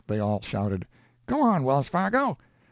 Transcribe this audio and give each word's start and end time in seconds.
they 0.07 0.17
all 0.19 0.41
shouted. 0.41 0.87
"Go 1.27 1.39
on, 1.43 1.63
Wells 1.63 1.87
Fargo." 1.87 2.39